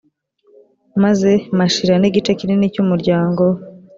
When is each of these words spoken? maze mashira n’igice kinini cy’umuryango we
maze 1.03 1.31
mashira 1.57 1.93
n’igice 1.99 2.31
kinini 2.39 2.65
cy’umuryango 2.73 3.41
we 3.51 3.59